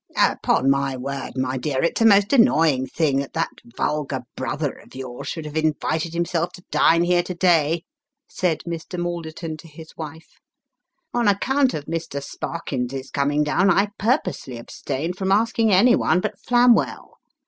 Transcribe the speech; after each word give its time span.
"Upon 0.17 0.71
my 0.71 0.97
word, 0.97 1.33
my 1.37 1.59
dear, 1.59 1.83
it's 1.83 2.01
a 2.01 2.07
most 2.07 2.33
annoying 2.33 2.87
thing 2.87 3.19
that 3.19 3.33
that 3.33 3.51
vulgar 3.77 4.21
brother 4.35 4.73
of 4.79 4.95
yours 4.95 5.27
should 5.27 5.45
have 5.45 5.55
invited 5.55 6.11
himself 6.11 6.53
to 6.53 6.63
dine 6.71 7.03
here 7.03 7.21
to 7.21 7.35
day," 7.35 7.83
said 8.27 8.61
Mr. 8.67 8.97
Malderton 8.99 9.57
to 9.57 9.67
his 9.67 9.95
wife." 9.95 10.39
On 11.13 11.27
account 11.27 11.75
of 11.75 11.85
Mr. 11.85 12.19
Sparkins's 12.23 13.11
coming 13.11 13.43
down, 13.43 13.69
I 13.69 13.89
purposely 13.99 14.57
abstained 14.57 15.17
from 15.17 15.31
asking 15.31 15.71
any 15.71 15.95
one 15.95 16.19
but 16.19 16.33
Flamwell. 16.39 17.17